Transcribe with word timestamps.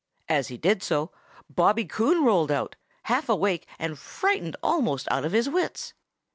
As 0.27 0.47
he 0.47 0.57
did 0.57 0.81
so, 0.81 1.11
Bobby 1.47 1.85
Coon 1.85 2.23
rolled 2.23 2.49
out, 2.51 2.75
half 3.03 3.29
awake 3.29 3.67
and 3.77 3.99
frightened 3.99 4.55
almost 4.63 5.07
out 5.11 5.25
of 5.25 5.31
his 5.31 5.47
wits. 5.47 5.93